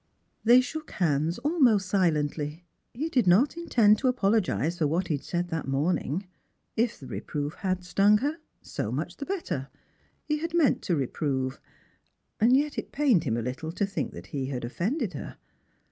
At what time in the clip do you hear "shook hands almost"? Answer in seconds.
0.61-1.85